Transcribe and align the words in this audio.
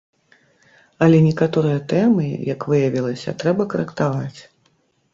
Але 1.07 1.17
некаторыя 1.27 1.83
тэмы, 1.93 2.27
як 2.53 2.59
выявілася, 2.75 3.39
трэба 3.45 3.71
карэктаваць. 3.75 4.39